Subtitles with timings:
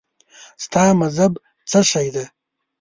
[0.63, 1.33] ستا مذهب
[1.69, 2.25] څه شی دی؟